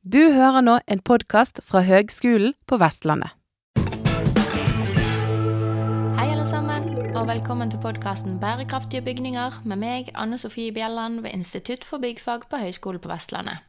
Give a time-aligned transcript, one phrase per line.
[0.00, 3.34] Du hører nå en podkast fra Høgskolen på Vestlandet.
[6.16, 11.36] Hei, alle sammen, og velkommen til podkasten Bærekraftige bygninger med meg, Anne Sofie Bjelland ved
[11.36, 13.60] Institutt for byggfag på Høgskolen på Vestlandet.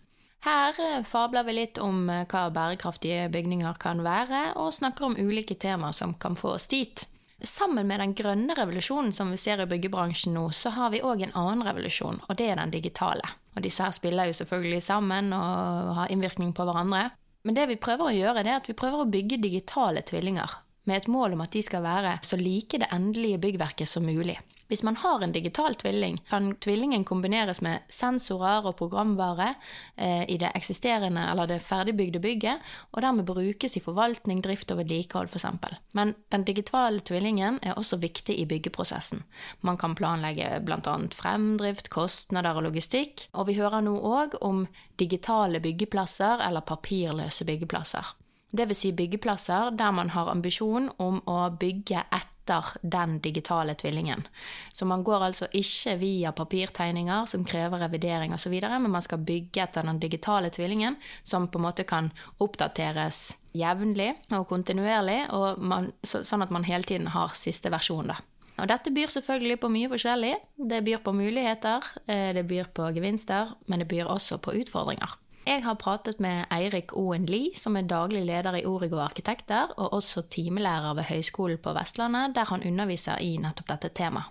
[0.48, 5.20] Her eh, fabler vi litt om eh, hva bærekraftige bygninger kan være, og snakker om
[5.20, 7.10] ulike temaer som kan få oss dit.
[7.44, 11.28] Sammen med den grønne revolusjonen som vi ser i byggebransjen nå, så har vi òg
[11.28, 13.36] en annen revolusjon, og det er den digitale.
[13.56, 17.10] Og disse her spiller jo selvfølgelig sammen og har innvirkning på hverandre.
[17.44, 20.54] Men det vi prøver å gjøre, det er at vi prøver å bygge digitale tvillinger,
[20.90, 24.38] med et mål om at de skal være så like det endelige byggverket som mulig.
[24.72, 29.50] Hvis man har en digital tvilling, kan tvillingen kombineres med sensorer og programvare
[29.98, 34.80] eh, i det eksisterende eller det ferdigbygde bygget, og dermed brukes i forvaltning, drift og
[34.80, 35.50] vedlikehold f.eks.
[35.92, 39.26] Men den digitale tvillingen er også viktig i byggeprosessen.
[39.60, 40.96] Man kan planlegge bl.a.
[41.20, 44.64] fremdrift, kostnader og logistikk, og vi hører nå òg om
[44.96, 48.16] digitale byggeplasser eller papirløse byggeplasser.
[48.52, 54.26] Vil si byggeplasser der man har ambisjon om å bygge etter den digitale tvillingen.
[54.74, 59.64] Så man går altså ikke via papirtegninger som krever revidering osv., men man skal bygge
[59.64, 62.12] etter den digitale tvillingen, som på en måte kan
[62.44, 68.12] oppdateres jevnlig og kontinuerlig, og man, så, sånn at man hele tiden har siste versjon.
[68.12, 68.20] da.
[68.60, 70.36] Og dette byr selvfølgelig på mye forskjellig.
[70.70, 75.21] Det byr på muligheter, eh, det byr på gevinster, men det byr også på utfordringer.
[75.42, 79.94] Jeg har pratet med Eirik Oen Lie, som er daglig leder i Origo Arkitekter, og
[79.98, 84.30] også timelærer ved Høgskolen på Vestlandet, der han underviser i nettopp dette temaet.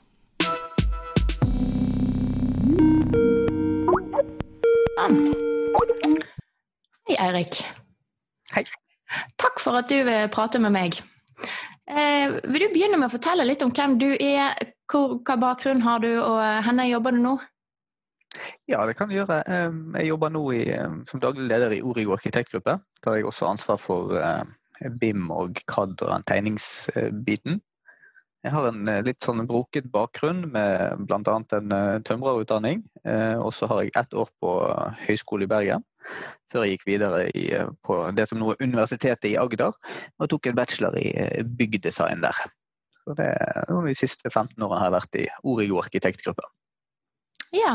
[7.11, 7.59] Hei, Eirik.
[8.55, 8.65] Hei.
[9.35, 11.01] Takk for at du vil prate med meg.
[11.91, 14.55] Eh, vil du begynne med å fortelle litt om hvem du er,
[14.87, 17.41] hvor, hva bakgrunn har du, og hvor jobber du nå?
[18.71, 19.41] Ja, det kan jeg gjøre.
[19.99, 20.63] Jeg jobber nå i,
[21.11, 22.77] som daglig leder i Origo arkitektgruppe.
[23.03, 24.15] Da har jeg også ansvar for
[25.01, 27.59] BIM og CAD og den tegningsbiten.
[28.41, 31.35] Jeg har en eh, litt sånn broket bakgrunn med bl.a.
[31.59, 32.83] en eh, tømrerutdanning.
[33.05, 34.53] Eh, og så har jeg ett år på
[35.03, 35.85] høyskole i Bergen,
[36.53, 37.51] før jeg gikk videre i,
[37.85, 39.77] på det som nå er Universitetet i Agder,
[40.17, 41.13] og tok en bachelor i
[41.45, 42.41] byggdesign der.
[43.05, 43.29] Så det,
[43.69, 46.49] De siste 15 årene har jeg vært i Origo arkitektgruppe.
[47.51, 47.75] Ja,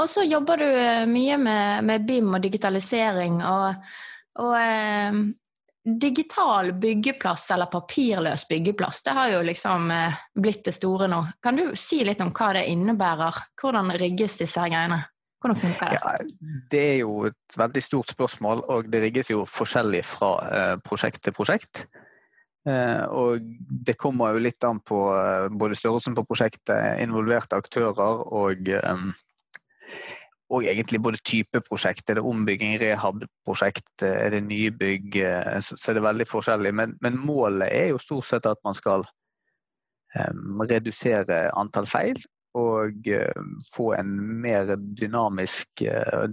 [0.00, 3.42] og så jobber du eh, mye med, med BIM og digitalisering.
[3.44, 3.92] Og,
[4.40, 5.20] og eh,
[5.84, 11.22] digital byggeplass eller papirløs byggeplass, det har jo liksom eh, blitt det store nå.
[11.42, 13.44] Kan du si litt om hva det innebærer?
[13.60, 15.02] Hvordan rigges disse greiene?
[15.40, 16.00] Hvordan funker det?
[16.00, 20.74] Ja, det er jo et veldig stort spørsmål, og det rigges jo forskjellig fra eh,
[20.84, 21.86] prosjekt til prosjekt.
[22.68, 23.40] Eh, og
[23.88, 29.04] det kommer jo litt an på eh, både størrelsen på prosjektet, involverte aktører og, eh,
[30.52, 32.10] og egentlig både type prosjekt.
[32.10, 35.16] Er det ombygging, rehab-prosjekt, er det nybygg?
[35.62, 36.74] Så er det veldig forskjellig.
[36.74, 39.06] Men, men, målet er jo stort sett at man skal
[40.66, 42.18] redusere antall feil.
[42.58, 43.06] Og
[43.70, 44.10] få en
[44.42, 45.84] mer dynamisk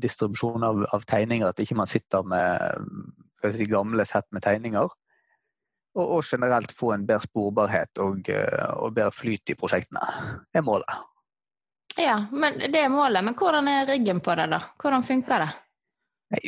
[0.02, 1.54] distribusjon av, av, tegninger.
[1.54, 4.90] At ikke man sitter med si, gamle sett med tegninger
[5.98, 10.04] og, og generelt få en bedre sporbarhet og, eh, og, bedre flyt i prosjektene,
[10.54, 11.06] er målet.
[11.98, 13.26] Ja, men det er målet.
[13.26, 14.62] Men hvordan er riggen på det, da?
[14.78, 15.50] Hvordan funker det?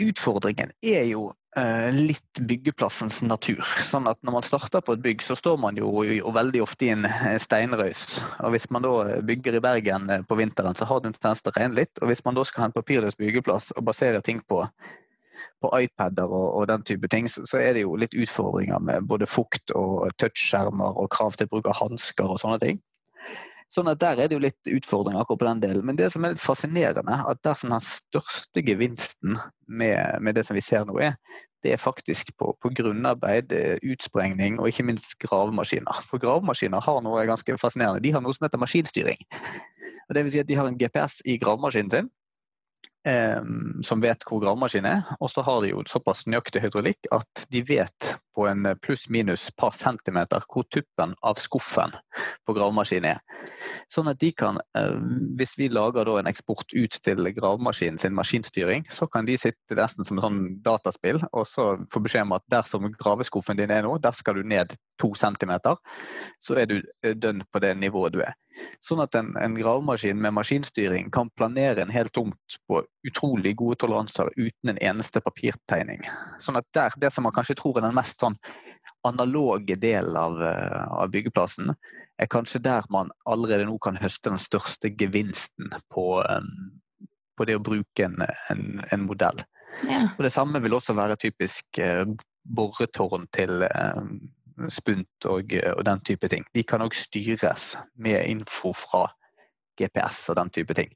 [0.03, 3.63] Utfordringen er jo uh, litt byggeplassens natur.
[3.87, 5.89] Sånn at Når man starter på et bygg, så står man jo
[6.35, 8.19] veldig ofte i en eh, steinrøys.
[8.43, 11.53] Og Hvis man da bygger i Bergen på vinteren, så har det en tendens til
[11.53, 11.95] å regne litt.
[12.03, 14.65] Og Hvis man da skal ha en papirløs byggeplass og basere ting på
[15.63, 19.07] på iPader og, og, den type ting, så, så, er det jo litt utfordringer med
[19.09, 22.79] både fukt og touchskjermer og krav til bruk av hansker og sånne ting.
[23.69, 25.85] Sånn at Der er det jo litt utfordringer akkurat på den delen.
[25.85, 30.47] Men det som er litt fascinerende, at der som den største gevinsten med, med, det
[30.47, 31.19] som vi ser nå er,
[31.61, 33.51] det er faktisk på, på grunnarbeid,
[33.83, 36.01] utsprengning og ikke minst gravemaskiner.
[36.07, 38.01] For gravemaskiner har noe ganske fascinerende.
[38.01, 39.21] De har noe som heter maskinstyring.
[40.07, 42.09] Og det vil si at De har en GPS i gravemaskinen sin,
[43.85, 45.13] som vet hvor gravemaskinen er.
[45.23, 48.09] Og så har de jo såpass nøyaktig hydraulikk at de vet
[48.39, 51.91] på en pluss-minus par centimeter hvor tuppen av skuffen
[52.47, 53.49] på gravemaskinen er.
[53.91, 54.95] Sånn at de kan, eh,
[55.35, 60.07] hvis vi lager en eksport ut til gravemaskinen sin maskinstyring, så kan de sitte nesten
[60.07, 63.97] som en sånn dataspill og så få beskjed om at dersom graveskuffen din er nå,
[63.99, 65.75] der skal du ned to centimeter.
[66.39, 68.37] Så er du eh, dønn på det nivået du er.
[68.83, 73.79] Sånn at en, en gravemaskin med maskinstyring kan planere en hel tomt på utrolig gode
[73.83, 76.03] toleranser uten en eneste papirtegning.
[76.43, 78.39] Sånn at der, Det som man kanskje tror er den mest sånn
[79.07, 81.73] analoge delen av, eh, av, byggeplassen,
[82.19, 86.23] er kanskje der man allerede nå kan høste den største gevinsten på,
[87.37, 88.19] på det å bruke en,
[88.51, 89.39] en, en modell.
[89.87, 90.09] Ja.
[90.17, 92.03] Og Det samme vil også være typisk eh,
[92.43, 94.01] boretårn til eh,
[94.67, 96.43] spunt og, og, den type ting.
[96.53, 99.05] De kan òg styres med info fra
[99.79, 100.91] GPS og den type ting.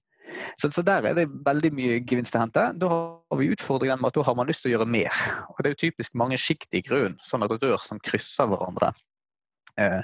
[0.59, 2.65] Så, så, der er det veldig mye gevinst å hente.
[2.79, 5.23] Da har vi utfordringen med at da har man lyst til å gjøre mer.
[5.53, 8.93] Og Det er jo typisk mange sjikt i grunnen, sånn at rør som krysser hverandre.
[9.81, 10.01] Eh,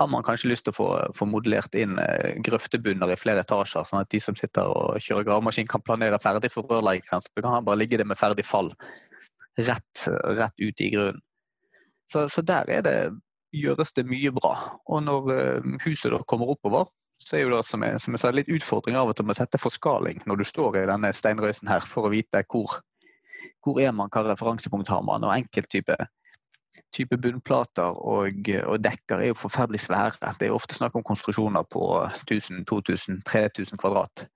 [0.00, 3.84] har man kanskje lyst til å få, få modellert inn eh, grøftebunner i flere etasjer,
[3.88, 7.24] sånn at de som sitter og kjører gravemaskin kan planere ferdig for rørleggeren.
[7.24, 8.72] Så kan han bare ligge det med ferdig fall
[9.60, 10.06] rett,
[10.38, 11.20] rett ut i grunnen.
[12.10, 12.94] Så, så der det,
[13.54, 14.54] gjøres det mye bra.
[14.90, 16.88] Og når eh, huset da kommer oppover,
[17.20, 19.36] så er jo det som, jeg, som jeg sa, litt utfordring av og til med
[19.36, 22.80] å sette forskaling når du står i denne steinrøysen her, for å vite hvor,
[23.64, 25.98] hvor er man, hva referansepunkt har man, og enkelttype
[26.94, 30.34] type bunnplater og, og, dekker er jo forferdelig svære.
[30.38, 31.86] Det er jo ofte snakk om konstruksjoner på
[32.30, 34.26] 1000-2000-3000 kvadrat.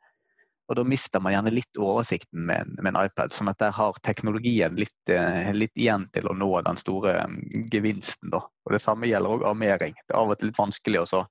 [0.68, 3.98] Og Da mister man gjerne litt oversikten med, med, en iPad, sånn at der har
[4.06, 8.32] teknologien litt, eh, litt igjen til å nå den store mm, gevinsten.
[8.32, 8.40] Da.
[8.64, 9.96] Og Det samme gjelder òg armering.
[10.00, 11.24] Det er av og til litt vanskelig å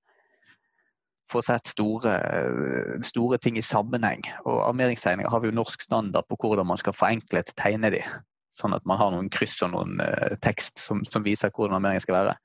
[1.32, 2.14] få sett store,
[3.06, 4.22] store, ting i sammenheng.
[4.46, 8.02] Og Armeringstegninger har vi jo norsk standard på hvordan man skal forenklet tegne de.
[8.54, 12.04] Sånn at man har noen kryss og noen uh, tekst som, som, viser hvordan armeringen
[12.04, 12.36] skal være.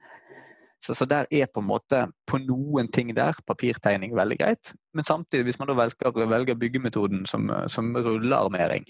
[0.80, 4.72] Så, så, der er på en måte på noen ting der papirtegning veldig greit.
[4.94, 8.86] Men samtidig, hvis man da velger, velger byggemetoden som, som rullearmering,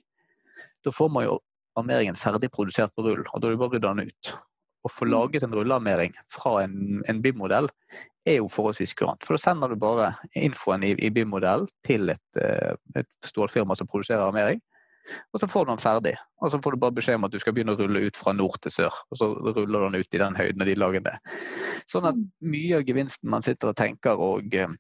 [0.85, 1.39] da får man jo
[1.79, 4.33] armeringen ferdig produsert på rull, og da er det bare å rydde den ut.
[4.87, 5.11] Å få mm.
[5.11, 7.71] laget en rullearmering fra en, en BIM-modell
[8.29, 9.25] er jo forholdsvis kurant.
[9.27, 13.89] For da sender du bare infoen i, i BIM-modell til et, eh, et stålfirma som
[13.91, 14.61] produserer armering.
[15.33, 16.15] Og så får du den ferdig.
[16.43, 18.35] Og så får du bare beskjed om at du skal begynne å rulle ut fra
[18.37, 18.99] nord til sør.
[19.11, 21.17] Og så ruller den ut i den høyden de lager det.
[21.89, 24.75] Sånn at mye av gevinsten man sitter og tenker og, eh,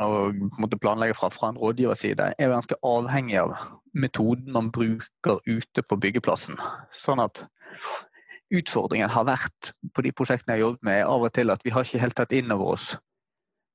[0.00, 3.52] og måtte planlegge fra fra en rådgivers side, er ganske avhengig av
[3.92, 6.56] metoden man bruker ute på byggeplassen.
[6.92, 7.44] Sånn at
[8.58, 11.64] utfordringen har vært på de prosjektene jeg har jobbet med, er av og til at
[11.64, 12.94] vi har ikke helt tatt inn over oss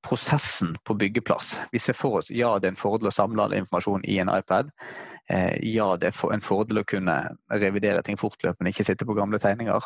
[0.08, 1.60] prosessen på byggeplass.
[1.72, 4.32] Vi ser for oss ja, det er en fordel å samle all informasjon i en
[4.32, 4.72] iPad.
[5.30, 7.18] Eh, ja, det er en fordel å kunne
[7.52, 9.86] revidere ting fortløpende, ikke sitte på gamle tegninger.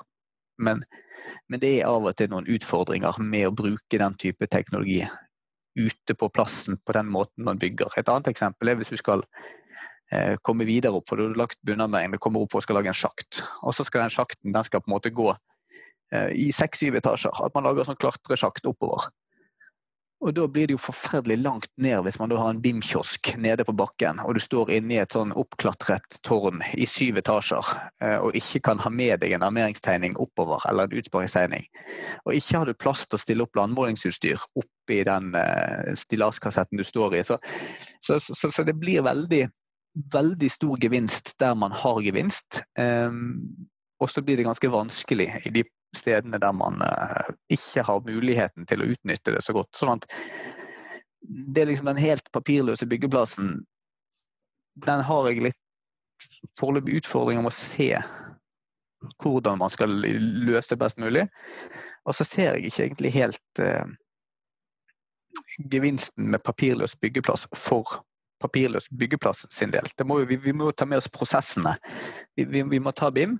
[0.61, 0.83] Men,
[1.49, 5.01] men, det er av og til noen utfordringer med å bruke den type teknologi
[5.73, 7.95] ute på plassen på den måten man bygger.
[7.97, 9.25] Et annet eksempel er hvis du skal
[10.41, 12.97] komme videre opp, for du har lagt bunnarbeiding, du kommer opp og skal lage en
[12.97, 13.43] sjakt.
[13.63, 17.43] Og så skal den sjakten den skal på en måte gå eh, i seks-syv etasjer.
[17.45, 19.09] At man lager sånn klatresjakt oppover.
[20.23, 23.65] Og Da blir det jo forferdelig langt ned hvis man da har en BIM-kiosk nede
[23.67, 28.15] på bakken, og du står inne i et sånn oppklatret tårn i syv etasjer eh,
[28.15, 31.67] og ikke kan ha med deg en armeringstegning oppover eller en utsparingstegning.
[32.23, 35.35] Og ikke har du plass til å stille opp landmålingsutstyr oppi den
[35.99, 37.25] stillaskassetten du står i.
[37.27, 37.39] Så,
[37.99, 39.43] så, så, så, det blir veldig,
[39.93, 42.63] veldig stor gevinst der man har gevinst.
[42.79, 43.45] Um,
[44.01, 45.63] og så blir det ganske vanskelig i de
[45.95, 49.71] stedene der man uh, ikke har muligheten til å utnytte det så godt.
[49.77, 50.07] Sånn at
[51.23, 53.61] det er liksom den helt papirløse byggeplassen
[54.83, 55.59] Den har jeg litt
[56.59, 57.93] foreløpig utfordringer med å se
[59.21, 61.27] hvordan man skal løse det best mulig.
[62.07, 63.85] Og så ser jeg ikke egentlig helt eh,
[65.71, 68.01] gevinsten med papirløs byggeplass for
[68.43, 69.87] papirløs byggeplass sin del.
[70.05, 71.75] Må vi, vi, må ta med oss prosessene.
[72.37, 73.37] Vi, vi, vi må ta BIM,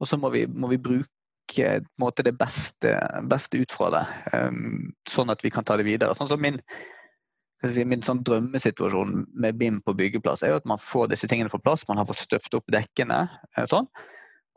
[0.00, 2.94] og så må vi, må bruke måte, det beste,
[3.30, 4.04] beste, ut fra det,
[4.36, 6.14] um, sånn at vi kan ta det videre.
[6.14, 6.60] Sånn som min,
[7.62, 11.62] min sånn drømmesituasjon med BIM på byggeplass er jo at man får disse tingene på
[11.62, 11.86] plass.
[11.88, 13.24] Man har fått støpt opp dekkene.
[13.56, 13.90] Eh, sånn,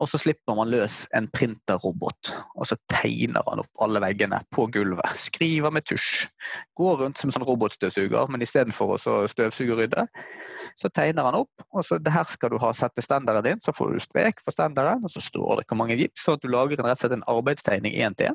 [0.02, 4.66] og så slipper man løs en printerrobot, og så tegner han opp alle veggene på
[4.74, 5.18] gulvet.
[5.18, 6.26] Skriver med tusj.
[6.78, 10.06] Går rundt som en sånn robotstøvsuger, men istedenfor å støvsuge og rydde,
[10.80, 11.66] så tegner han opp.
[11.70, 15.04] Og så her skal du ha sette stenderen din, så får du strek for stenderen,
[15.06, 17.18] og så står det hvor mange gips, så at du lager en, rett og slett
[17.20, 18.34] en arbeidstegning én til.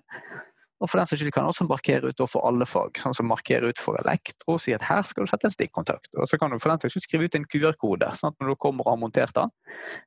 [0.79, 3.67] Og for den saks skyld kan også markere ut for alle fag, sånn som markere
[3.67, 6.07] ut for elektro si at her skal du sette en stikkontakt.
[6.15, 8.07] Og så kan du for den saks skrive ut en QR-kode.
[8.15, 9.51] sånn at Når du kommer og har montert den,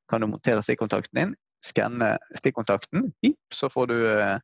[0.08, 3.12] kan du montere stikkontakten din, skanne stikkontakten,
[3.54, 4.38] så får du eh,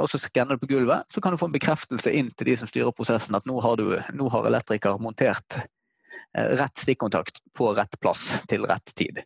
[0.00, 1.08] og så skanner du på gulvet.
[1.12, 3.80] Så kan du få en bekreftelse inn til de som styrer prosessen at nå har,
[3.80, 9.22] du, nå har elektriker montert eh, rett stikkontakt på rett plass til rett tid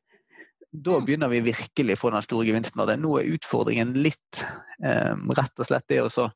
[0.73, 2.95] da begynner vi virkelig å få den store gevinsten av det.
[2.97, 4.41] Nå er utfordringen litt
[4.81, 6.31] eh, rett og slett det også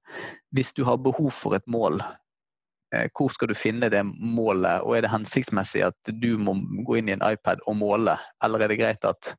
[0.53, 2.03] Hvis du har behov for et mål,
[3.17, 4.85] hvor skal du finne det målet?
[4.85, 6.55] Og er det hensiktsmessig at du må
[6.87, 8.15] gå inn i en iPad og måle,
[8.45, 9.33] eller er det greit at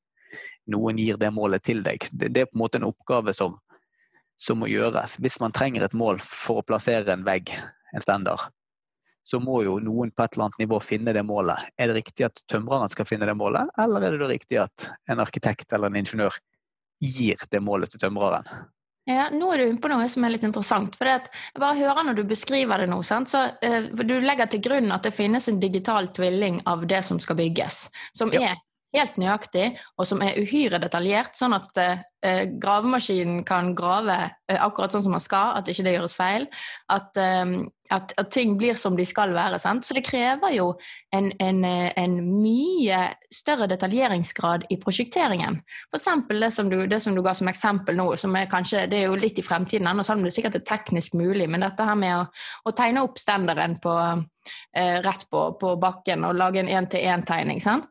[0.71, 2.05] noen gir det målet til deg?
[2.12, 3.57] Det, det er på en måte en oppgave som,
[4.41, 5.17] som må gjøres.
[5.24, 7.53] Hvis man trenger et mål for å plassere en vegg,
[7.95, 8.47] en stender,
[9.27, 11.67] så må jo noen på et eller annet nivå finne det målet.
[11.75, 14.89] Er det riktig at tømreren skal finne det målet, eller er det da riktig at
[15.12, 16.36] en arkitekt eller en ingeniør
[17.03, 18.47] gir det målet til tømreren?
[19.07, 20.95] Ja, Nå er du inne på noe som er litt interessant.
[21.00, 23.31] for Jeg bare hører når du beskriver det nå, sant?
[23.31, 27.19] så uh, Du legger til grunn at det finnes en digital tvilling av det som
[27.24, 27.86] skal bygges.
[28.12, 28.51] Som ja.
[28.51, 28.59] er
[28.98, 34.18] helt nøyaktig, og som er uhyre detaljert, sånn at eh, gravemaskinen kan grave
[34.50, 36.48] eh, akkurat sånn som man skal, at ikke det gjøres feil.
[36.94, 37.46] At, eh,
[37.94, 39.60] at, at ting blir som de skal være.
[39.62, 39.86] Sant?
[39.86, 40.68] Så det krever jo
[41.16, 43.00] en, en, en, mye
[43.34, 45.60] større detaljeringsgrad i prosjekteringen.
[45.92, 46.10] F.eks.
[46.27, 49.39] Det, det som du ga som eksempel nå, som er kanskje, det er jo litt
[49.39, 52.24] i fremtiden ennå, selv om det sikkert er teknisk mulig, men dette her med å,
[52.68, 53.94] å tegne opp standarden på,
[54.75, 57.63] eh, rett på, på, bakken og lage en én-til-én-tegning.
[57.63, 57.88] sant?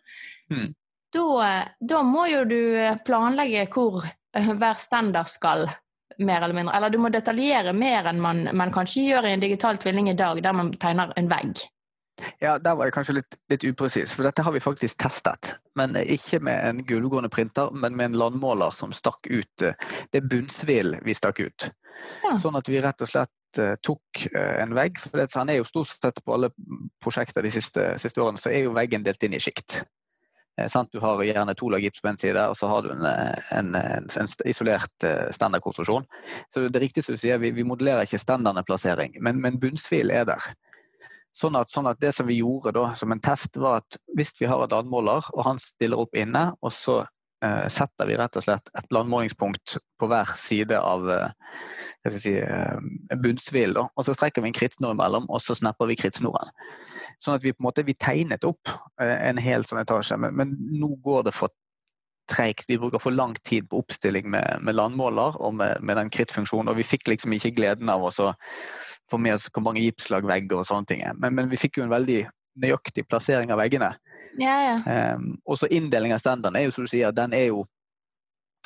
[0.53, 0.75] Mm
[1.17, 2.61] da, da må jo du
[3.07, 5.67] planlegge hvor eh, hver standard skal,
[6.19, 6.75] mer eller mindre.
[6.77, 10.19] Eller du må detaljere mer enn man, man kanskje gjør i en digital tvilling i
[10.19, 11.65] dag, der man tegner en vegg.
[12.41, 15.53] Ja, der var jeg kanskje litt, litt upresis, for dette har vi faktisk testet.
[15.77, 19.77] Men ikke med en gulvgående printer, men med en landmåler som stakk ut eh,
[20.17, 21.69] det bunnsvill vi stakk ut.
[22.25, 22.37] Ja.
[22.41, 24.99] Sånn at vi rett og slett tok en vegg.
[25.01, 26.51] For det, han er jo stort sett på alle
[27.01, 29.79] prosjekter de siste, siste årene, så er jo veggen delt inn i sjikt.
[30.61, 33.07] Eh, du har gjerne to lag gips på en side, og så har du en,
[33.07, 36.07] en, en, en isolert eh, standardkonstruksjon.
[36.55, 40.15] Så det er riktig som du sier, vi, vi modellerer ikke standardplassering, men, men bunnsfil
[40.15, 40.53] er der.
[41.37, 44.33] Sånn at, sånn at, Det som vi gjorde da, som en test, var at hvis
[44.41, 47.03] vi har et landmåler, og han stiller opp inne, og så
[47.45, 51.29] eh, setter vi rett og slett et landmålingspunkt på hver side av eh,
[52.17, 56.55] si, eh, bunnsvilen, og så strekker vi en krittsnor imellom, og så snapper vi krittsnoren.
[57.25, 58.71] Sånn at vi på en måte vi tegnet opp
[59.01, 61.53] eh, en hel sånn etasje, men, men nå går det for
[62.31, 62.65] treigt.
[62.69, 66.71] Vi bruker for lang tid på oppstilling med, med landmåler og med, med den krittfunksjonen.
[66.73, 70.61] Og vi fikk liksom ikke gleden av å få med oss hvor mange gipslag vegger
[70.61, 71.05] og sånne ting.
[71.21, 72.25] Men, men, vi fikk jo en veldig
[72.63, 73.93] nøyaktig plassering av veggene.
[74.41, 74.77] Ja, ja.
[75.17, 77.65] Um, og så inndeling av standarden er jo som du sier, den er jo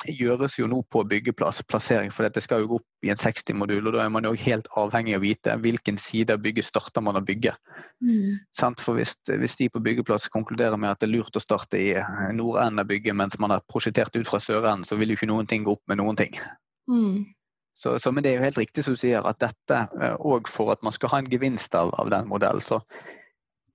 [0.07, 3.87] gjøres jo nå på byggeplass, plassering, for det skal jo gå opp i en 60-modul.
[3.87, 7.03] og Da er man jo helt avhengig av å vite hvilken side av bygget starter
[7.05, 7.53] man å bygge.
[8.01, 8.39] Mm.
[8.81, 11.91] For hvis, hvis, de på byggeplass konkluderer med at det er lurt å starte i
[12.33, 15.49] nordenden av bygget mens man har prosjektert ut fra sørenden, så vil jo ikke noen
[15.49, 16.37] ting gå opp med noen ting.
[16.89, 17.29] Mm.
[17.77, 19.85] Så, så, men det er jo helt riktig som du sier, at dette
[20.19, 22.81] òg eh, for at man skal ha en gevinst av, av den modellen, så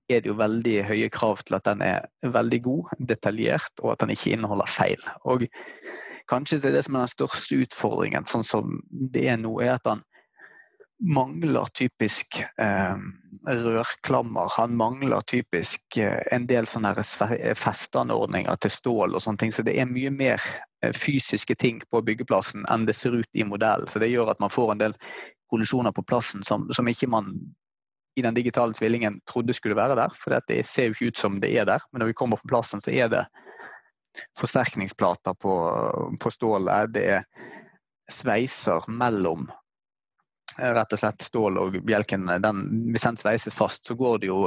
[0.07, 4.03] er det jo veldig høye krav til at den er veldig god, detaljert, og at
[4.03, 5.01] den ikke inneholder feil.
[5.27, 5.43] Og
[6.27, 9.77] Kanskje det er det som er den største utfordringen, sånn som det er nå, er
[9.77, 10.03] at han
[10.99, 12.95] mangler typisk eh,
[13.47, 14.49] rørklammer.
[14.57, 16.95] Han mangler typisk eh, en del sånne
[17.55, 19.53] festeanordninger til stål og sånne ting.
[19.53, 20.41] Så det er mye mer
[20.83, 23.87] eh, fysiske ting på byggeplassen enn det ser ut i modellen.
[23.87, 24.97] Så det gjør at man får en del
[25.53, 27.35] kollisjoner på plassen som, som ikke man
[28.17, 30.15] i den digitale tvillingen trodde skulle være der.
[30.17, 32.49] For det ser jo ikke ut som det er der, men når vi kommer på
[32.49, 33.27] plassen, så er det
[34.39, 35.53] forsterkningsplater på,
[36.21, 36.93] på stålet.
[36.93, 37.25] Det er
[38.11, 39.49] sveiser mellom
[40.59, 42.29] eh, rett og slett stål og bjelken.
[42.43, 44.41] Den, hvis den sveises fast, så går det jo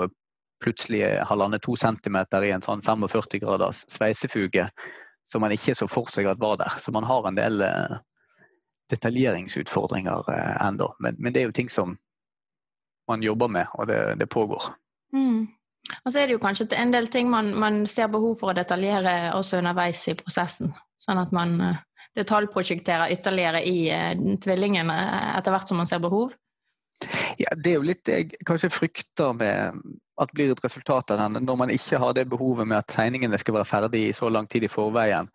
[0.64, 4.66] plutselig halvannet to centimeter i en sånn 45 graders sveisefuge
[5.30, 6.74] som man ikke så for seg at var der.
[6.78, 7.96] Så man har en del eh,
[8.90, 10.58] detaljeringsutfordringer enda.
[10.68, 10.94] ennå.
[10.98, 11.96] Men, men, det er jo ting som
[13.08, 14.62] man jobber med, og det, det pågår.
[15.14, 15.46] Mm.
[16.04, 18.56] Og så er det jo kanskje en del ting man, man, ser behov for å
[18.56, 20.74] detaljere også underveis i prosessen.
[21.00, 21.80] Sånn at man uh,
[22.18, 24.96] detaljprosjekterer ytterligere i uh, tvillingene
[25.38, 26.36] etter hvert som man ser behov.
[27.40, 29.80] Ja, Det er jo litt jeg kanskje frykter med
[30.20, 31.46] at blir et resultat av den.
[31.46, 34.48] Når man ikke har det behovet med at tegningene skal være ferdig i så lang
[34.50, 35.30] tid i forveien,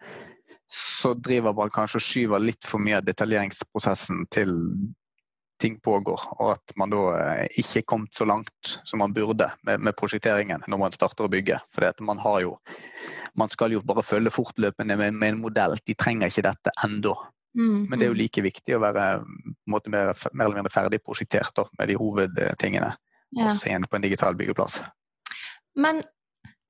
[0.70, 4.54] så driver man kanskje og skyver litt for mye av detaljeringsprosessen til
[5.66, 9.48] ting pågår, og at man da eh, ikke er kommet så langt som man burde
[9.66, 11.58] med, med prosjekteringen når man starter å bygge.
[11.74, 12.22] For man
[13.36, 15.76] man skal jo bare følge fortløpende med, med en modell.
[15.86, 17.16] De trenger ikke dette ennå.
[17.58, 18.22] Mm, Men det er jo mm.
[18.22, 19.08] like viktig å være
[19.72, 22.94] måte, mer, mer, eller mindre ferdig prosjektert da, med de hovedtingene.
[23.36, 23.50] Ja.
[23.50, 24.80] Også igjen på en digital byggeplass.
[25.76, 26.04] Men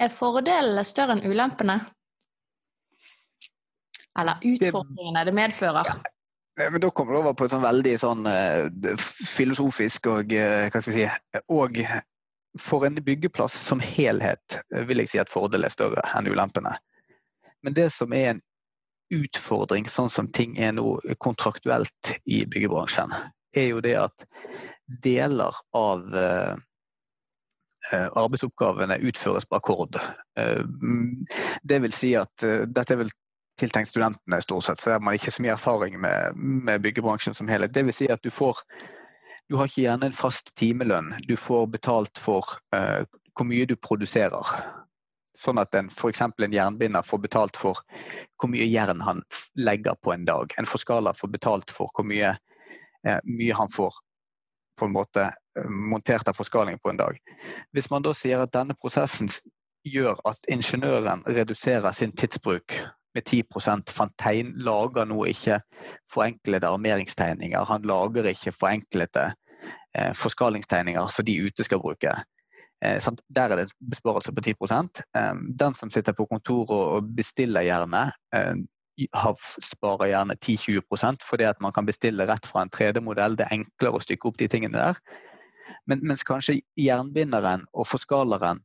[0.01, 1.79] er fordelene større enn ulempene?
[4.15, 5.89] Eller utfordringene det medfører?
[5.89, 6.14] Ja,
[6.57, 8.67] men da kommer det over på et sånn veldig sånn uh,
[9.03, 11.81] filosofisk og uh, hva skal vi si Og
[12.61, 16.77] for en byggeplass som helhet vil jeg si at fordelen er større enn ulempene.
[17.65, 18.39] Men det som er en
[19.11, 23.11] utfordring, sånn som ting er nå kontraktuelt i byggebransjen,
[23.59, 24.25] er jo det at
[25.03, 26.07] deler av
[27.91, 29.99] arbeidsoppgavene utføres på akkord.
[30.35, 33.11] Det vil si at dette er vel
[33.59, 37.49] tiltenkt studentene stort sett, så har man ikke så mye erfaring med, med byggebransjen som
[37.51, 37.75] helhet.
[37.75, 38.59] Vil si at du får
[39.47, 41.11] du har ikke gjerne en fast timelønn.
[41.29, 43.05] Du får betalt for uh,
[43.37, 44.53] hvor mye du produserer.
[45.37, 46.23] Sånn at en f.eks.
[46.23, 47.81] en jernbinder får betalt for
[48.41, 49.21] hvor mye jern han
[49.59, 50.55] legger på en dag.
[50.57, 52.33] En forskaler får betalt for hvor mye,
[53.05, 54.01] uh, mye han får
[54.79, 57.21] på en måte uh, montert av forskaling på en dag.
[57.75, 59.29] Hvis man da sier at denne prosessen
[59.85, 62.79] gjør at ingeniøren reduserer sin tidsbruk
[63.15, 63.43] med 10
[63.89, 65.61] for han lager nå ikke
[66.11, 67.65] forenklede armeringstegninger.
[67.65, 69.33] Han lager ikke forenklede
[69.95, 72.15] eh, forskalingstegninger som de ute skal bruke.
[72.83, 72.99] Eh,
[73.35, 74.51] der er det besparelse på 10
[75.15, 78.55] eh, Den som sitter på kontoret og bestiller gjerne, eh,
[79.39, 83.37] sparer gjerne 10-20% fordi at man kan bestille rett fra en 3D-modell.
[83.37, 84.99] Det er enklere å stykke opp de tingene der.
[85.87, 88.59] Men, mens kanskje jernbinderen og forskaleren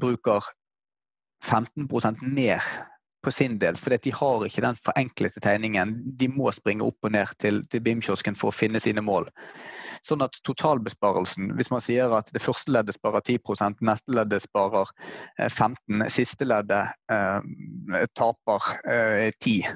[0.00, 0.42] bruker
[1.44, 2.62] 15% mer
[3.24, 5.96] på sin del, for de har ikke den forenklede tegningen.
[6.20, 9.30] De må springe opp og ned til, til BIM-kiosken for å finne sine mål.
[10.04, 14.90] Sånn at totalbesparelsen, hvis man sier at det første leddet sparer 10% neste leddet sparer
[15.48, 19.72] 15 eh, siste leddet eh, taper eh, 10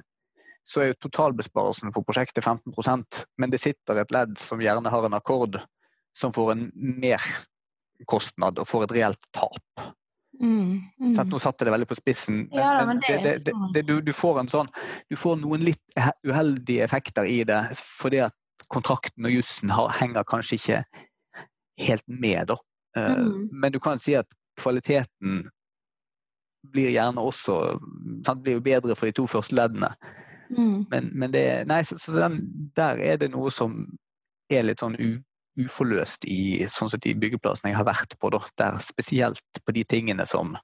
[0.69, 5.17] så er totalbesparelsen for prosjektet 15% men det sitter et ledd som gjerne har en
[5.17, 5.57] akkord,
[6.13, 6.67] som får en
[7.01, 9.89] merkostnad og får et reelt tap.
[10.39, 11.15] Mm, mm.
[11.27, 14.13] Nå satte jeg det veldig på spissen, men, ja, men det, det, det, du, du,
[14.15, 14.69] får en sånn,
[15.11, 18.37] du får noen litt uheldige effekter i det fordi at
[18.71, 20.81] kontrakten og jussen henger kanskje ikke
[21.79, 22.53] helt med.
[22.53, 22.59] Da.
[22.97, 23.49] Eh, mm.
[23.53, 24.31] Men du kan si at
[24.61, 25.49] kvaliteten
[26.73, 27.59] blir gjerne også
[28.27, 29.93] sant, blir jo bedre for de to første leddene.
[30.51, 30.87] Mm.
[30.91, 32.41] Men, men det, nei, så, så den,
[32.77, 33.85] der er det noe som
[34.53, 35.19] er litt sånn u,
[35.59, 40.27] uforløst i sånn de byggeplassene jeg har vært på, da, der spesielt på de tingene
[40.29, 40.57] som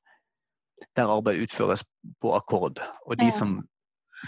[0.99, 1.85] der arbeidet utføres
[2.23, 2.83] på akkord.
[3.07, 3.63] Og de som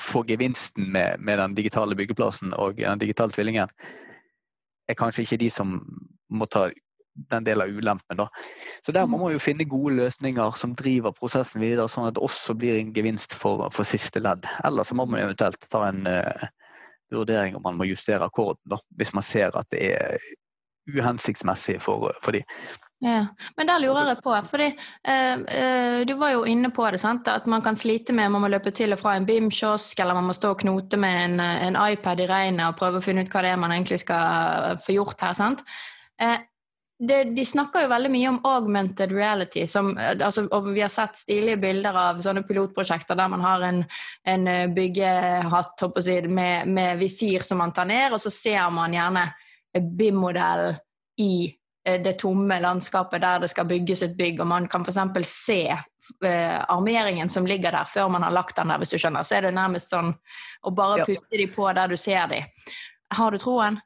[0.00, 3.70] får gevinsten med, med, den digitale byggeplassen og den digitale tvillingen,
[4.86, 5.78] er kanskje ikke de som
[6.30, 6.68] må ta
[7.30, 8.18] den delen av ulempen.
[8.18, 8.26] Da.
[8.84, 9.22] Så der må mm.
[9.24, 12.92] man jo finne gode løsninger som driver prosessen videre, sånn at det også blir en
[12.94, 14.44] gevinst for, for siste ledd.
[14.68, 16.48] Eller så må man eventuelt ta en uh,
[17.14, 20.18] vurdering om man må justere akkorden, da, hvis man ser at det er
[20.94, 22.42] uhensiktsmessig for, for de.
[22.98, 24.66] Ja, Men der lurer jeg på, fordi
[25.04, 27.28] eh, eh, du var jo inne på det, sant?
[27.28, 30.30] at man kan slite med man må løpe til og fra en BIM-kiosk, eller man
[30.30, 33.32] må stå og knote med en, en, iPad i regnet og prøve å finne ut
[33.32, 35.36] hva det er man egentlig skal få gjort her.
[35.36, 35.60] sant?
[36.16, 36.38] Eh,
[36.96, 39.66] det, de snakker jo veldig mye om augmented reality.
[39.68, 43.82] Som, altså, og vi har sett stilige bilder av sånne pilotprosjekter der man har en,
[44.24, 45.84] en byggehatt
[46.32, 49.28] med, med visir som man tar ned, og så ser man gjerne
[49.82, 50.76] BIM-modell
[51.16, 51.54] i
[51.86, 55.30] eh, det tomme landskapet der det skal bygges et bygg, og man kan f.eks.
[55.30, 59.26] se eh, armeringen som ligger der, før man har lagt den der, hvis du skjønner.
[59.26, 60.14] Så er det nærmest sånn
[60.62, 61.42] å bare putte ja.
[61.42, 62.44] de på der du ser de.
[63.14, 63.80] Har du troen?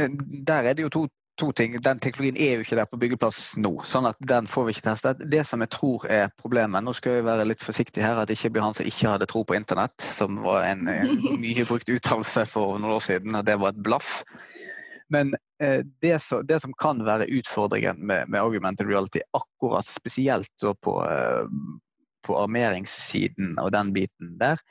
[0.00, 0.12] Eh,
[0.46, 1.06] der er det jo to,
[1.40, 1.76] to, ting.
[1.82, 4.86] Den teknologien er jo ikke der på byggeplass nå, sånn at den får vi ikke
[4.90, 5.24] testet.
[5.32, 8.38] Det som jeg tror er problemet, nå skal jeg være litt forsiktig her, at det
[8.38, 11.90] ikke blir han som ikke hadde tro på internett, som var en, en mye brukt
[11.90, 14.20] uttalelse for noen år siden, og det var et blaff.
[15.10, 20.66] Men eh, det, så, det, som kan være utfordringen med, med augmented reality, akkurat spesielt
[20.80, 21.46] på, eh,
[22.26, 24.62] på armeringssiden og den biten der,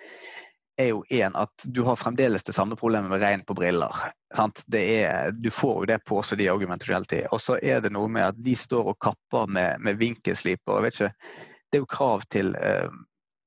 [0.80, 3.91] er jo en at du har fremdeles det samme problemet med regn på briller.
[4.71, 7.19] Er, du får jo det på også de augmented reality.
[7.32, 10.88] Og så er det noe med at de står og kapper med, med vinkelsliper.
[10.88, 12.88] Det er jo krav til eh,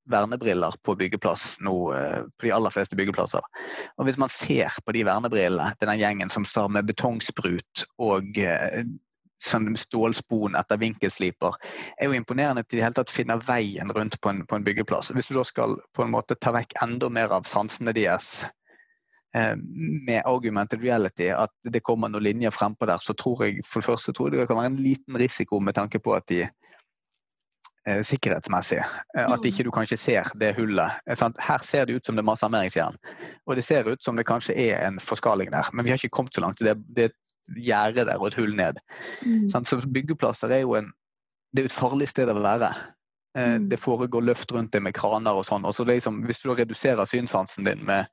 [0.09, 3.41] vernebriller på byggeplass nå, eh, på de aller fleste byggeplasser.
[3.97, 8.37] Og Hvis man ser på de vernebrillene til den gjengen som står med betongsprut og
[8.37, 8.83] eh,
[9.43, 11.55] sånn stålspon etter vinkelsliper,
[11.99, 14.65] er jo imponerende at de i hele tatt finner veien rundt på en, på en,
[14.65, 15.11] byggeplass.
[15.15, 18.45] Hvis du da skal på en måte ta vekk enda mer av sansene deres
[19.35, 19.55] eh,
[20.07, 23.91] med argumented reality, at det kommer noen linjer frempå der, så tror jeg for det
[23.91, 26.45] første tror jeg det kan være en liten risiko med tanke på at de
[27.85, 28.79] sikkerhetsmessig.
[29.17, 29.47] Eh, at mm.
[29.49, 31.01] ikke du kanskje ser det hullet.
[31.19, 31.39] Sant?
[31.43, 32.97] her ser det ut som det er masse armeringsjern.
[33.47, 36.15] Og det ser ut som det kanskje er en forskaling der, men vi har ikke
[36.15, 36.63] kommet så langt.
[36.63, 37.19] Det, det er et
[37.59, 38.79] gjerde der og et hull ned.
[39.25, 39.49] Mm.
[39.51, 40.91] Så byggeplasser er jo en,
[41.51, 42.71] det er et farlig sted å være.
[43.33, 43.67] Mm.
[43.69, 45.65] Det foregår løft rundt det med kraner og sånn.
[45.65, 48.05] og så liksom, Hvis du da reduserer synssansen din med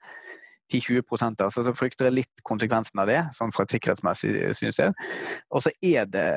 [0.73, 4.95] 10-20 der, så, så frykter jeg litt konsekvensen av det, sånn fra et sikkerhetsmessig synsted.
[5.51, 6.31] Og så er det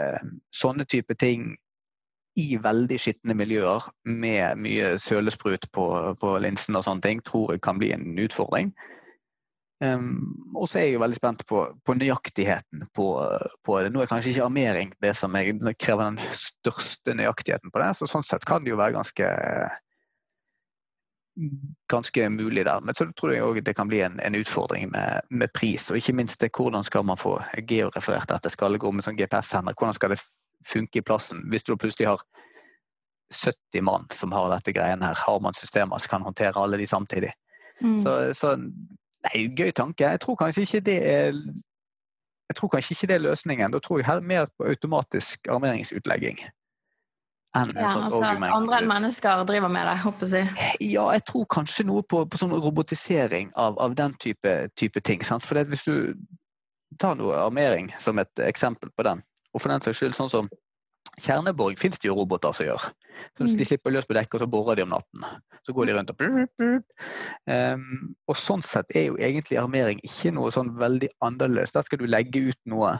[0.56, 1.54] sånne type ting
[2.39, 5.86] i veldig skitne miljøer med mye sølesprut på,
[6.19, 8.74] på linsen og sånne ting, tror jeg kan bli en utfordring.
[9.84, 13.08] Um, og så er jeg jo veldig spent på, på nøyaktigheten på,
[13.65, 13.91] på, det.
[13.91, 18.08] Nå er kanskje ikke armering det som jeg, krever den største nøyaktigheten på det, så
[18.10, 19.32] sånn sett kan det jo være ganske
[21.89, 22.82] ganske mulig der.
[22.82, 25.89] Men så tror jeg òg det kan bli en, en utfordring med, med, pris.
[25.91, 29.74] Og ikke minst det, hvordan skal man få georeferert dette gå med sånn GPS-sender.
[29.74, 30.22] Hvordan skal det
[30.67, 32.23] funke i plassen hvis du plutselig har
[33.34, 35.19] 70 mann som har dette greiene her.
[35.26, 37.34] Har man systemer som kan håndtere alle de samtidig?
[37.82, 37.99] Mm.
[38.04, 40.06] Så, så nei, gøy tanke.
[40.06, 41.38] Jeg tror kanskje ikke det er
[42.52, 43.71] jeg tror kanskje ikke det er løsningen.
[43.73, 46.43] Da tror jeg her mer på automatisk armeringsutlegging.
[47.58, 50.49] Enn ja, altså at andre enn mennesker driver med det, håper jeg.
[50.82, 55.21] Ja, jeg tror kanskje noe på, på sånn robotisering av, av den type, type ting.
[55.26, 55.45] Sant?
[55.45, 56.13] For hvis du
[57.02, 59.21] tar noe armering som et eksempel på den,
[59.54, 60.50] og for den saks skyld sånn som
[61.22, 62.86] Kjerneborg finnes det jo roboter som gjør.
[63.38, 63.66] Så de mm.
[63.70, 65.26] slipper løs på dekket, og så borer de om natten.
[65.62, 67.08] Så går de rundt og blup, blup.
[67.46, 71.76] Um, Og sånn sett er jo egentlig armering ikke noe sånn veldig annerledes.
[71.76, 72.96] Der skal du legge ut noe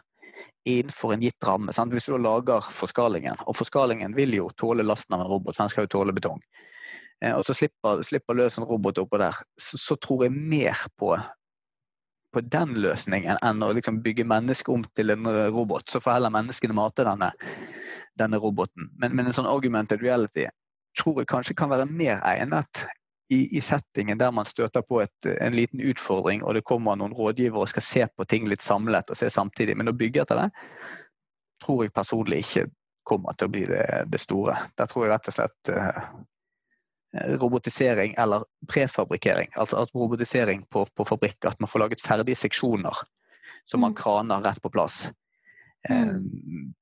[0.70, 1.74] innenfor en gitt ramme.
[1.76, 1.96] Sant?
[1.96, 5.74] Hvis du lager forskalingen, og forskalingen vil jo tåle lasten av en robot, for den
[5.74, 6.44] skal jo tåle betong.
[7.24, 9.42] Uh, og så slipper, slipper løs en robot oppå der.
[9.58, 11.16] Så, så tror jeg mer på
[12.34, 15.88] på den løsningen enn å liksom bygge mennesket om til en robot.
[15.90, 17.32] Så får heller menneskene mate denne
[18.20, 18.90] denne roboten.
[18.98, 20.48] Men, men, en sånn augmented reality
[21.00, 22.84] tror jeg kanskje kan være mer egnet
[23.34, 27.16] i, i settingen der man støter på et, en liten utfordring, og det kommer noen
[27.18, 29.78] rådgivere og skal se på ting litt samlet og se samtidig.
[29.80, 30.50] Men å bygge etter det
[31.64, 32.68] tror jeg personlig ikke
[33.08, 34.58] kommer til å bli det, det store.
[34.78, 36.04] Der tror jeg rett og slett uh,
[37.14, 43.04] robotisering eller prefabrikkering, altså at robotisering på, på, fabrikk, at man får laget ferdige seksjoner
[43.70, 44.00] som man mm.
[44.02, 45.12] kraner rett på plass.
[45.90, 46.10] Mm.
[46.10, 46.74] Um,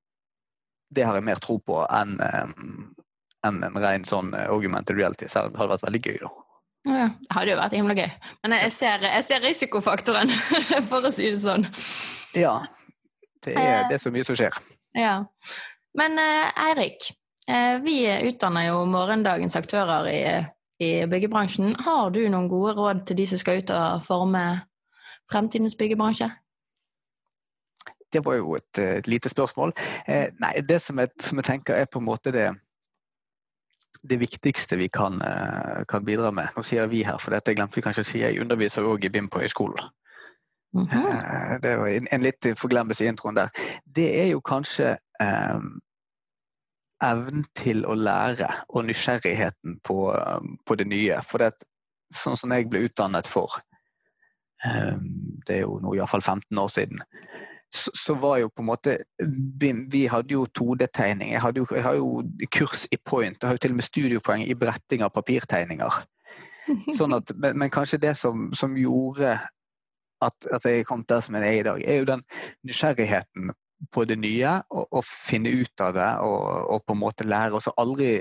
[0.91, 5.28] det har jeg mer tro på enn en, en ren sånn eh, augmented reality.
[5.32, 6.32] Selv om det hadde vært veldig gøy, da.
[6.82, 8.10] Ja, det hadde jo vært himla gøy.
[8.44, 10.32] Men jeg ser, jeg ser risikofaktoren,
[10.89, 11.67] for å si det sånn.
[12.38, 12.58] Ja.
[13.41, 14.58] Det er, eh, det er så mye som skjer.
[14.98, 15.15] Ja.
[15.98, 17.12] Men eh, Eirik,
[17.82, 17.95] vi
[18.30, 20.21] utdanner jo morgendagens aktører i,
[20.82, 21.75] i byggebransjen.
[21.86, 24.43] Har du noen gode råd til de som skal ut og forme
[25.32, 26.30] fremtidens byggebransje?
[28.13, 29.71] Det var jo et, et lite spørsmål.
[30.08, 32.49] Eh, nei, det som jeg, som jeg, tenker er på en måte det,
[34.04, 36.51] det viktigste vi kan, eh, kan, bidra med.
[36.58, 38.23] Nå sier vi her, for dette glemte vi kanskje å si.
[38.25, 39.88] Jeg underviser òg i BIM på høyskolen.
[40.75, 41.60] Mm -hmm.
[41.62, 43.49] Det var en, en litt forglemmelse i introen der.
[43.86, 45.60] Det er jo kanskje eh,
[47.06, 49.98] evnen til å lære og nysgjerrigheten på,
[50.68, 51.20] på det nye.
[51.26, 51.52] For det,
[52.14, 53.60] sånn som jeg ble utdannet for,
[54.66, 54.98] eh,
[55.48, 57.04] det er jo nå iallfall 15 år siden,
[57.72, 58.98] så, så, var jo på en måte
[59.88, 61.30] Vi hadde jo 2D-tegning.
[61.32, 62.20] Jeg, jeg, har jo
[62.52, 63.38] kurs i point.
[63.40, 66.02] Jeg har jo til og med studiepoeng i bretting av papirtegninger.
[66.98, 69.38] Sånn at, men, men kanskje det som, som gjorde
[70.22, 72.26] at, at, jeg kom der som jeg er i dag, er jo den
[72.68, 73.54] nysgjerrigheten
[73.94, 74.62] på det nye.
[74.70, 77.56] og finne ut av det og, og, på en måte lære.
[77.58, 78.20] Og så aldri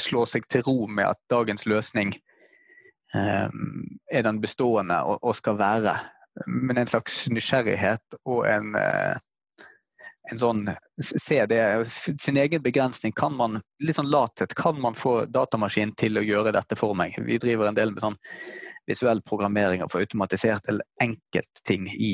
[0.00, 2.14] slå seg til ro med at dagens løsning
[3.14, 5.98] um, er den bestående og, og skal være
[6.46, 9.16] men en slags nysgjerrighet og en, eh,
[10.30, 11.60] en sånn Se det,
[12.20, 13.14] sin egen begrensning.
[13.16, 17.16] Kan man, litt sånn lathet, kan man få datamaskinen til å gjøre dette for meg?
[17.24, 18.18] Vi driver en del med sånn
[18.90, 20.70] visuell programmering og få automatisert
[21.02, 22.12] enkeltting i,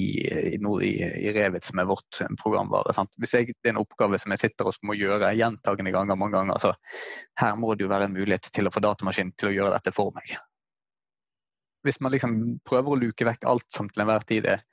[0.55, 0.93] i, i,
[1.27, 2.95] i Revit, som er vårt programvare.
[2.97, 3.13] Sant?
[3.21, 6.39] Hvis jeg, det er en oppgave som jeg sitter og må gjøre gjentagende ganger, mange
[6.39, 6.75] ganger, så
[7.41, 9.97] her må det jo være en mulighet til å få datamaskinen til å gjøre dette
[9.97, 10.37] for meg
[11.87, 14.65] hvis man liksom prøver å luke vekk alt som til enhver tid er,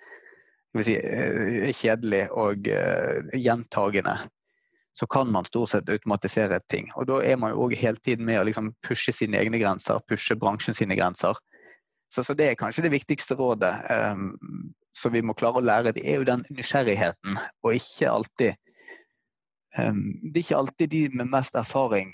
[0.81, 4.17] si, eh, kjedelig og uh, gjentagende,
[4.97, 6.89] så kan man stort sett automatisere ting.
[6.97, 10.01] Og da er man jo òg hele tiden med å liksom pushe sine egne grenser,
[10.09, 11.37] pushe bransjen sine grenser.
[12.13, 14.33] Så, så det er kanskje det viktigste rådet um,
[14.97, 15.95] som vi må klare å lære.
[15.95, 18.59] Det er jo den nysgjerrigheten, og ikke alltid
[19.79, 22.13] um, Det er ikke alltid de med mest erfaring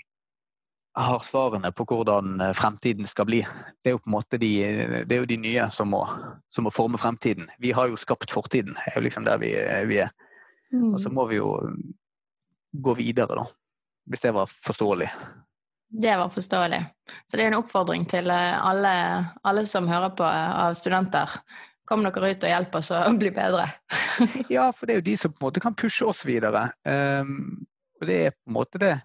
[1.00, 3.44] har svarene på hvordan eh, fremtiden skal bli.
[3.82, 4.50] Det er jo på en måte de,
[5.06, 6.00] det er jo de nye som må,
[6.50, 7.50] som må forme fremtiden.
[7.62, 9.52] Vi har jo skapt fortiden, det er jo liksom der vi,
[9.90, 10.10] vi er.
[10.74, 10.94] Mm.
[10.94, 11.52] Og så må vi jo
[12.72, 13.46] gå videre, da.
[14.10, 15.08] Hvis det var forståelig.
[15.90, 16.84] Det var forståelig.
[17.26, 18.92] Så det er en oppfordring til eh, alle,
[19.42, 21.34] alle som hører på eh, av studenter.
[21.90, 23.66] Kom dere ut og hjelp oss å bli bedre.
[24.56, 26.68] ja, for det er jo de som på en måte kan pushe oss videre.
[26.86, 27.66] Um,
[28.00, 28.96] og det er på en måte det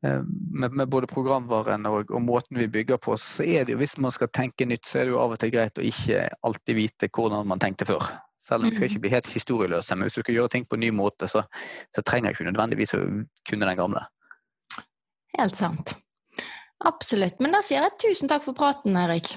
[0.00, 3.80] Um, med, med, både programvaren og, og, måten vi bygger på, så er det jo
[3.80, 6.20] hvis man skal tenke nytt, så er det jo av og til greit å ikke
[6.46, 8.06] alltid vite hvordan man tenkte før.
[8.46, 9.04] Selv om vi skal ikke mm.
[9.08, 11.42] bli helt historieløse, men hvis du skal gjøre ting på en ny måte, så,
[11.90, 13.02] så trenger du ikke nødvendigvis å
[13.50, 14.04] kunne den gamle.
[15.34, 15.98] Helt sant.
[16.86, 17.40] Absolutt.
[17.42, 19.32] Men da sier jeg tusen takk for praten, Erik.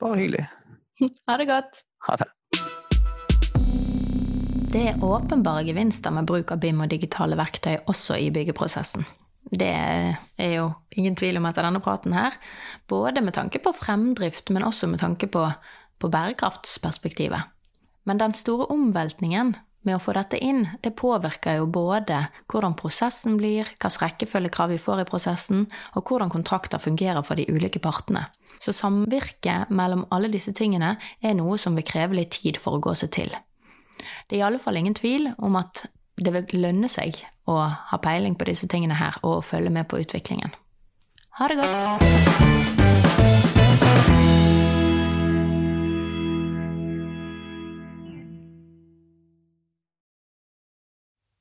[0.00, 0.46] Bare hyggelig.
[1.28, 1.82] Ha det godt.
[2.08, 2.28] Ha det.
[4.72, 9.04] Det er åpenbare gevinster med bruk av BIM og digitale verktøy også i byggeprosessen.
[9.52, 12.32] det er jo ingen tvil om etter denne praten her,
[12.88, 15.42] både med tanke på fremdrift, men også med tanke på,
[16.00, 17.50] på bærekraftsperspektivet.
[18.08, 23.38] Men den store omveltningen med å få dette inn, det påvirker jo både hvordan prosessen
[23.40, 25.64] blir, hvilke rekkefølgekrav vi får i prosessen,
[25.96, 28.28] og hvordan kontrakter fungerer for de ulike partene.
[28.62, 32.82] Så samvirket mellom alle disse tingene er noe som vil kreve litt tid for å
[32.82, 33.34] gå seg til.
[34.28, 35.84] Det er i alle fall ingen tvil om at
[36.22, 37.18] det vil lønne seg
[37.50, 40.54] å ha peiling på disse tingene her og følge med på utviklingen.
[41.40, 42.81] Ha det godt!